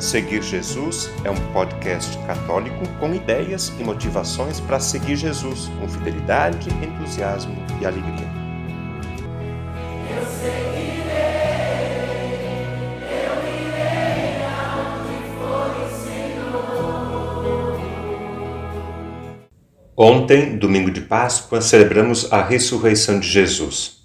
[0.00, 6.70] Seguir Jesus é um podcast católico com ideias e motivações para seguir Jesus com fidelidade,
[6.82, 8.26] entusiasmo e alegria.
[10.08, 11.10] Eu seguirei,
[13.02, 14.40] eu irei
[15.36, 17.78] for o Senhor.
[19.94, 23.99] Ontem, domingo de Páscoa, celebramos a ressurreição de Jesus.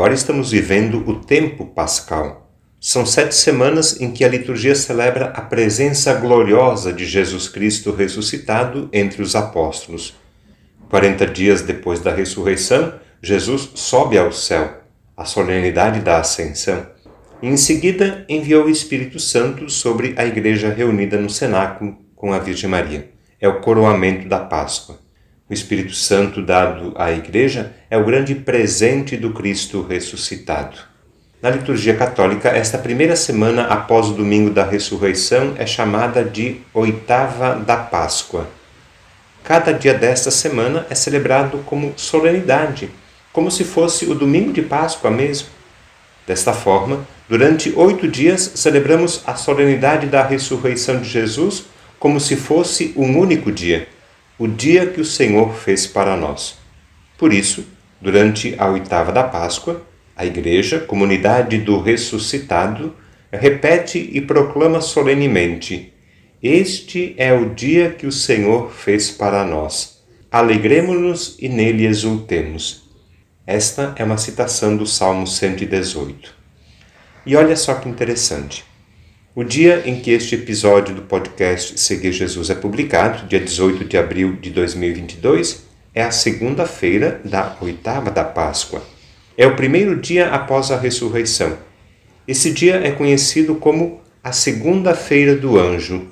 [0.00, 2.50] Agora estamos vivendo o tempo pascal.
[2.80, 8.88] São sete semanas em que a liturgia celebra a presença gloriosa de Jesus Cristo ressuscitado
[8.94, 10.16] entre os apóstolos.
[10.88, 14.80] Quarenta dias depois da ressurreição, Jesus sobe ao céu,
[15.14, 16.86] a solenidade da Ascensão,
[17.42, 22.38] e em seguida enviou o Espírito Santo sobre a igreja reunida no cenáculo com a
[22.38, 23.10] Virgem Maria.
[23.38, 24.98] É o coroamento da Páscoa.
[25.50, 30.76] O Espírito Santo dado à Igreja é o grande presente do Cristo ressuscitado.
[31.42, 37.56] Na liturgia católica, esta primeira semana após o domingo da ressurreição é chamada de oitava
[37.56, 38.46] da Páscoa.
[39.42, 42.88] Cada dia desta semana é celebrado como solenidade,
[43.32, 45.48] como se fosse o domingo de Páscoa mesmo.
[46.28, 51.64] Desta forma, durante oito dias celebramos a solenidade da ressurreição de Jesus
[51.98, 53.88] como se fosse um único dia
[54.40, 56.56] o dia que o Senhor fez para nós.
[57.18, 57.66] Por isso,
[58.00, 59.82] durante a oitava da Páscoa,
[60.16, 62.96] a Igreja, comunidade do ressuscitado,
[63.30, 65.92] repete e proclama solenemente:
[66.42, 70.02] Este é o dia que o Senhor fez para nós.
[70.32, 72.88] Alegremos-nos e nele exultemos.
[73.46, 76.34] Esta é uma citação do Salmo 118.
[77.26, 78.64] E olha só que interessante.
[79.40, 83.96] O dia em que este episódio do podcast Seguir Jesus é publicado, dia 18 de
[83.96, 85.64] abril de 2022,
[85.94, 88.82] é a segunda-feira da oitava da Páscoa.
[89.38, 91.56] É o primeiro dia após a ressurreição.
[92.28, 96.08] Esse dia é conhecido como a Segunda-feira do Anjo.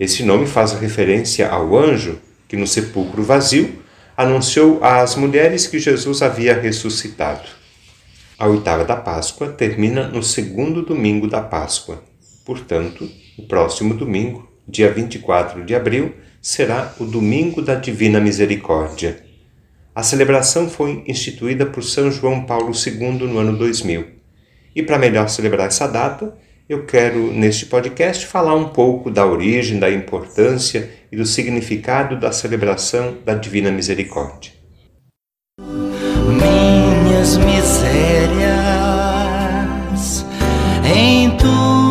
[0.00, 3.72] Esse nome faz referência ao anjo que, no sepulcro vazio,
[4.16, 7.48] anunciou às mulheres que Jesus havia ressuscitado.
[8.36, 12.07] A oitava da Páscoa termina no segundo domingo da Páscoa.
[12.48, 19.22] Portanto, o próximo domingo, dia 24 de abril, será o Domingo da Divina Misericórdia.
[19.94, 24.06] A celebração foi instituída por São João Paulo II no ano 2000.
[24.74, 26.34] E para melhor celebrar essa data,
[26.66, 32.32] eu quero, neste podcast, falar um pouco da origem, da importância e do significado da
[32.32, 34.52] celebração da Divina Misericórdia.
[35.60, 38.48] Minhas misérias
[40.96, 41.87] em tu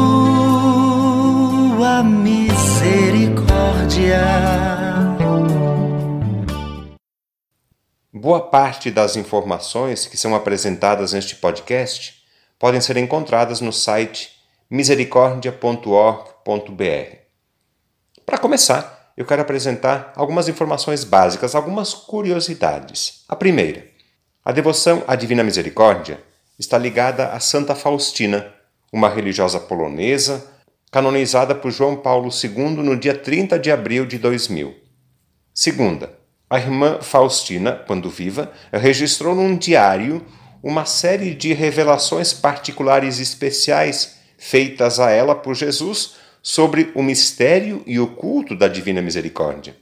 [8.14, 12.16] Boa parte das informações que são apresentadas neste podcast
[12.60, 14.32] podem ser encontradas no site
[14.70, 17.18] misericordia.org.br.
[18.26, 23.24] Para começar, eu quero apresentar algumas informações básicas, algumas curiosidades.
[23.30, 23.88] A primeira,
[24.44, 26.20] a devoção à Divina Misericórdia
[26.58, 28.54] está ligada a Santa Faustina,
[28.92, 30.57] uma religiosa polonesa
[30.92, 34.76] canonizada por João Paulo II no dia 30 de abril de 2000.
[35.54, 36.18] Segunda,
[36.50, 40.26] a irmã Faustina, quando viva, registrou num diário
[40.64, 48.00] uma série de revelações particulares especiais feitas a ela por Jesus sobre o mistério e
[48.00, 49.76] o culto da Divina Misericórdia.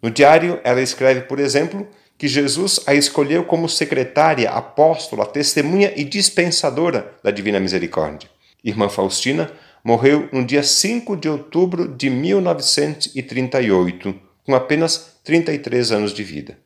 [0.00, 1.86] No diário, ela escreve, por exemplo,
[2.16, 8.30] que Jesus a escolheu como secretária, apóstola, testemunha e dispensadora da Divina Misericórdia.
[8.64, 9.50] Irmã Faustina
[9.84, 14.14] morreu no dia 5 de outubro de 1938,
[14.44, 16.58] com apenas 33 anos de vida.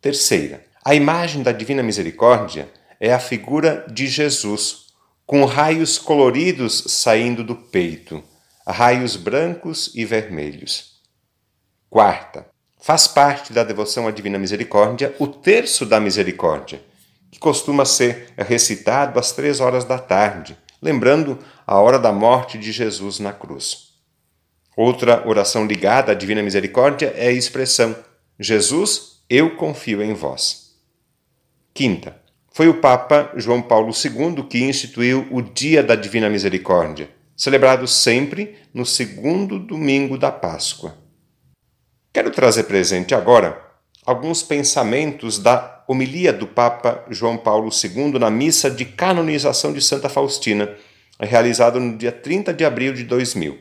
[0.00, 2.68] Terceira, a imagem da Divina Misericórdia
[3.00, 4.88] é a figura de Jesus,
[5.26, 8.22] com raios coloridos saindo do peito,
[8.66, 10.98] raios brancos e vermelhos.
[11.90, 12.46] Quarta,
[12.80, 16.80] faz parte da devoção à Divina Misericórdia o terço da misericórdia,
[17.30, 22.72] que costuma ser recitado às três horas da tarde lembrando a hora da morte de
[22.72, 23.88] Jesus na cruz.
[24.76, 27.96] Outra oração ligada à Divina Misericórdia é a expressão:
[28.38, 30.76] Jesus, eu confio em vós.
[31.74, 32.16] Quinta,
[32.52, 38.56] foi o Papa João Paulo II que instituiu o Dia da Divina Misericórdia, celebrado sempre
[38.74, 40.96] no segundo domingo da Páscoa.
[42.12, 43.60] Quero trazer presente agora
[44.04, 50.10] alguns pensamentos da homilia do Papa João Paulo II na missa de canonização de Santa
[50.10, 50.70] Faustina,
[51.18, 53.58] realizada no dia 30 de abril de 2000.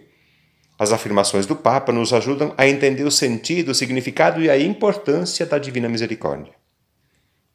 [0.78, 5.46] As afirmações do Papa nos ajudam a entender o sentido, o significado e a importância
[5.46, 6.52] da Divina Misericórdia.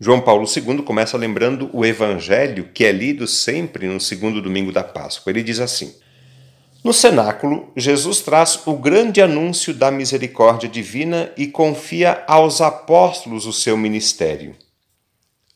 [0.00, 4.82] João Paulo II começa lembrando o Evangelho que é lido sempre no segundo domingo da
[4.82, 5.30] Páscoa.
[5.30, 5.94] Ele diz assim:
[6.84, 13.52] no cenáculo, Jesus traz o grande anúncio da misericórdia divina e confia aos apóstolos o
[13.52, 14.56] seu ministério.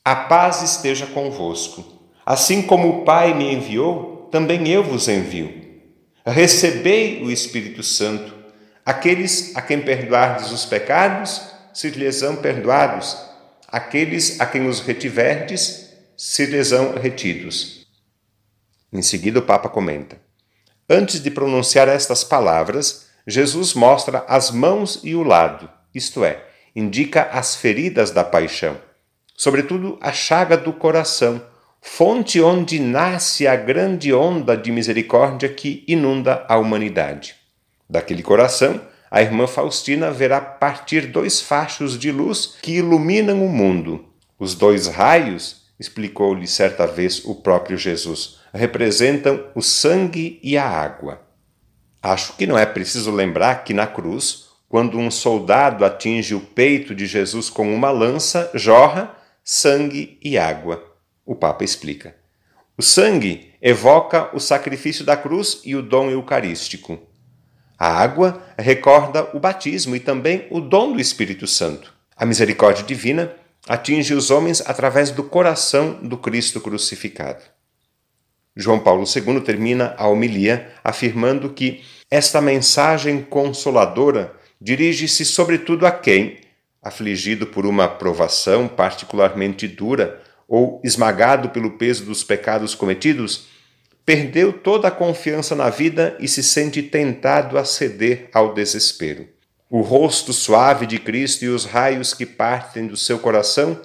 [0.06, 1.84] A paz esteja convosco.
[2.24, 5.52] Assim como o Pai me enviou, também eu vos envio.
[6.24, 8.32] Recebei o Espírito Santo.
[8.84, 11.42] Aqueles a quem perdoardes os pecados,
[11.74, 13.18] se lhes são perdoados.
[13.66, 17.84] Aqueles a quem os retiverdes, se lhes são retidos.
[18.92, 20.20] Em seguida, o Papa comenta.
[20.88, 26.44] Antes de pronunciar estas palavras, Jesus mostra as mãos e o lado, isto é,
[26.76, 28.85] indica as feridas da paixão,
[29.36, 31.42] sobretudo a chaga do coração,
[31.80, 37.36] fonte onde nasce a grande onda de misericórdia que inunda a humanidade.
[37.88, 38.80] Daquele coração,
[39.10, 44.06] a irmã Faustina verá partir dois fachos de luz que iluminam o mundo.
[44.38, 51.22] Os dois raios, explicou-lhe certa vez o próprio Jesus, representam o sangue e a água.
[52.02, 56.94] Acho que não é preciso lembrar que na cruz, quando um soldado atinge o peito
[56.94, 59.15] de Jesus com uma lança, jorra
[59.48, 60.84] sangue e água.
[61.24, 62.16] O Papa explica.
[62.76, 66.98] O sangue evoca o sacrifício da cruz e o dom eucarístico.
[67.78, 71.94] A água recorda o batismo e também o dom do Espírito Santo.
[72.16, 73.32] A misericórdia divina
[73.68, 77.44] atinge os homens através do coração do Cristo crucificado.
[78.56, 86.45] João Paulo II termina a homilia afirmando que esta mensagem consoladora dirige-se sobretudo a quem,
[86.86, 93.48] afligido por uma provação particularmente dura ou esmagado pelo peso dos pecados cometidos,
[94.04, 99.26] perdeu toda a confiança na vida e se sente tentado a ceder ao desespero.
[99.68, 103.80] O rosto suave de Cristo e os raios que partem do seu coração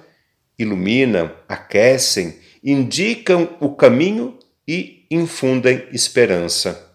[0.56, 6.92] iluminam, aquecem, indicam o caminho e infundem esperança.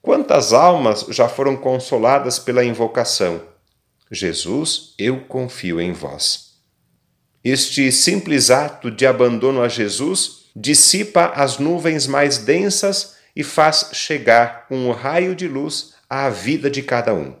[0.00, 3.42] Quantas almas já foram consoladas pela invocação?
[4.10, 6.48] Jesus, eu confio em vós.
[7.44, 14.66] Este simples ato de abandono a Jesus dissipa as nuvens mais densas e faz chegar
[14.70, 17.36] um raio de luz à vida de cada um.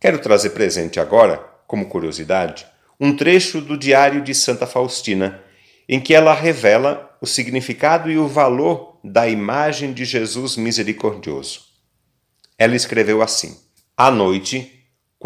[0.00, 2.66] Quero trazer presente agora, como curiosidade,
[2.98, 5.40] um trecho do Diário de Santa Faustina,
[5.88, 11.60] em que ela revela o significado e o valor da imagem de Jesus misericordioso.
[12.58, 13.56] Ela escreveu assim:
[13.96, 14.75] À noite,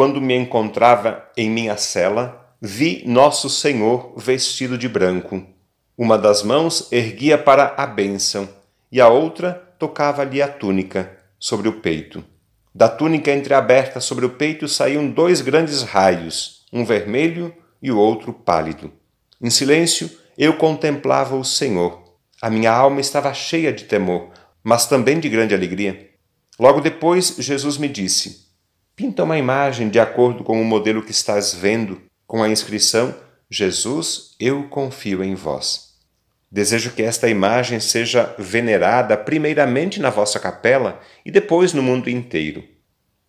[0.00, 5.44] quando me encontrava em minha cela, vi Nosso Senhor vestido de branco.
[5.94, 8.49] Uma das mãos erguia para a bênção
[8.91, 12.25] e a outra tocava-lhe a túnica sobre o peito.
[12.75, 18.32] Da túnica entreaberta sobre o peito saíam dois grandes raios, um vermelho e o outro
[18.32, 18.91] pálido.
[19.38, 22.02] Em silêncio, eu contemplava o Senhor.
[22.41, 24.31] A minha alma estava cheia de temor,
[24.64, 26.08] mas também de grande alegria.
[26.58, 28.49] Logo depois, Jesus me disse:
[29.00, 33.14] Pinta uma imagem de acordo com o modelo que estás vendo, com a inscrição:
[33.49, 35.95] Jesus, eu confio em vós.
[36.52, 42.62] Desejo que esta imagem seja venerada primeiramente na vossa capela e depois no mundo inteiro.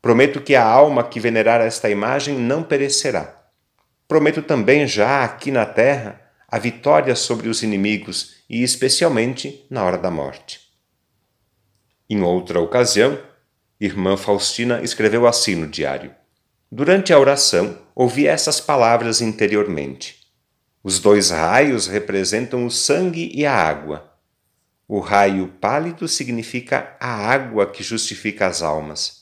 [0.02, 3.42] Prometo que a alma que venerar esta imagem não perecerá.
[4.10, 9.98] Prometo também já aqui na terra a vitória sobre os inimigos e especialmente na hora
[9.98, 10.60] da morte.
[12.10, 13.18] Em outra ocasião,
[13.84, 16.14] irmã Faustina escreveu assim no diário:
[16.72, 20.22] Durante a oração, ouvi essas palavras interiormente.
[20.84, 24.12] Os dois raios representam o sangue e a água.
[24.88, 29.22] O raio pálido significa a água que justifica as almas.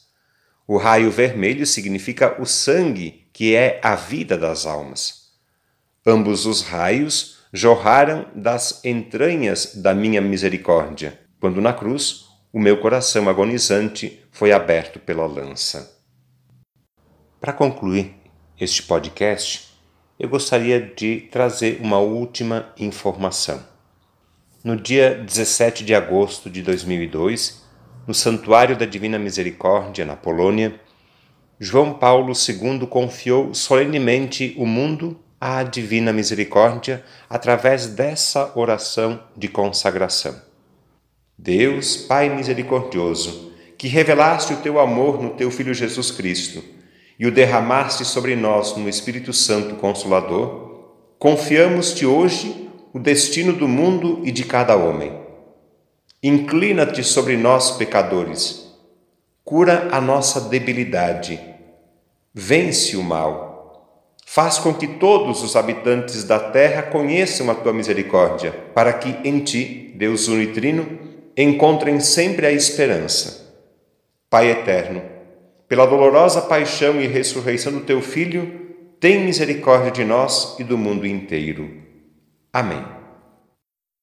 [0.67, 5.29] O raio vermelho significa o sangue, que é a vida das almas.
[6.05, 13.29] Ambos os raios jorraram das entranhas da minha misericórdia, quando na cruz o meu coração
[13.29, 15.99] agonizante foi aberto pela lança.
[17.39, 18.15] Para concluir
[18.59, 19.69] este podcast,
[20.19, 23.63] eu gostaria de trazer uma última informação.
[24.63, 27.63] No dia 17 de agosto de 2002,
[28.07, 30.81] no Santuário da Divina Misericórdia, na Polônia,
[31.59, 40.48] João Paulo II confiou solenemente o mundo à divina misericórdia através dessa oração de consagração.
[41.41, 46.61] Deus, Pai misericordioso, que revelaste o teu amor no teu Filho Jesus Cristo
[47.17, 54.19] e o derramaste sobre nós no Espírito Santo Consolador, confiamos-te hoje o destino do mundo
[54.25, 55.17] e de cada homem.
[56.21, 58.75] Inclina-te sobre nós, pecadores,
[59.45, 61.39] cura a nossa debilidade,
[62.33, 64.09] vence o mal.
[64.25, 69.39] Faz com que todos os habitantes da terra conheçam a tua misericórdia, para que em
[69.39, 71.07] ti, Deus unitrino,
[71.41, 73.47] encontrem sempre a esperança.
[74.29, 75.01] Pai eterno,
[75.67, 78.67] pela dolorosa paixão e ressurreição do teu Filho,
[78.99, 81.71] tem misericórdia de nós e do mundo inteiro.
[82.51, 82.83] Amém.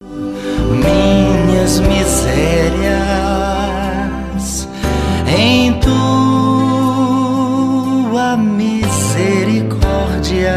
[0.00, 2.96] minhas misérias
[5.28, 5.96] em tua
[8.38, 10.56] misericórdia.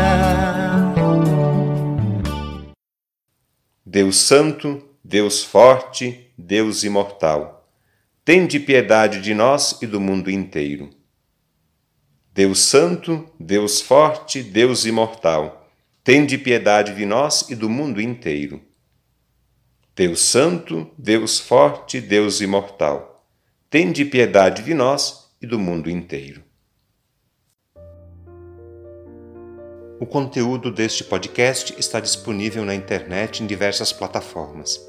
[3.85, 7.69] Deus Santo, Deus Forte, Deus Imortal,
[8.23, 10.89] tende piedade de nós e do mundo inteiro.
[12.33, 15.69] Deus Santo, Deus Forte, Deus Imortal,
[16.01, 18.61] tende piedade de nós e do mundo inteiro.
[19.93, 23.27] Deus Santo, Deus Forte, Deus Imortal,
[23.69, 26.41] tende piedade de nós e do mundo inteiro.
[29.99, 34.88] O conteúdo deste podcast está disponível na internet em diversas plataformas.